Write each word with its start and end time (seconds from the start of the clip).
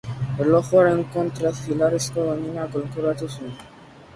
Erlojuaren 0.43 1.03
kontra 1.17 1.51
zilarrezko 1.65 2.25
domina 2.31 2.67
kolkoratu 2.77 3.31
zuen. 3.37 3.55